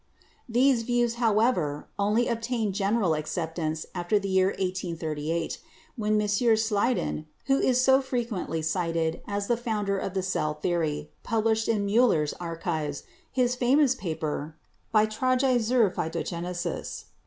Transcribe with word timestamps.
These 0.49 0.81
views, 0.81 1.13
however, 1.21 1.87
only 1.99 2.27
obtained 2.27 2.73
general 2.73 3.13
acceptance 3.13 3.85
after 3.93 4.17
the 4.17 4.29
year 4.29 4.47
1838, 4.47 5.59
when 5.95 6.19
M. 6.19 6.27
Schleiden, 6.27 7.25
who 7.45 7.59
is 7.59 7.79
so 7.79 8.01
fre 8.01 8.15
quently 8.23 8.65
cited 8.65 9.21
as 9.27 9.45
the 9.45 9.55
founder 9.57 9.99
of 9.99 10.15
the 10.15 10.23
cell 10.23 10.55
theory, 10.55 11.11
published 11.21 11.67
in 11.67 11.85
Miiller's 11.85 12.33
'Archives' 12.39 13.03
his 13.31 13.53
famous 13.53 13.93
paper, 13.93 14.55
'Beitrage 14.91 15.59
zur 15.59 15.91
Phytogenesis.' 15.91 17.03